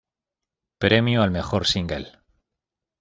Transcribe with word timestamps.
Premio 0.79 1.21
al 1.21 1.29
mejor 1.29 1.67
single. 1.67 2.11